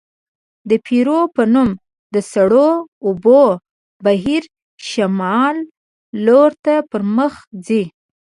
[0.69, 1.69] د پیرو په نوم
[2.13, 2.69] د سړو
[3.07, 3.43] اوبو
[4.05, 4.43] بهیر
[4.89, 5.55] شمال
[6.25, 7.33] لورته پرمخ
[7.65, 7.83] ځي.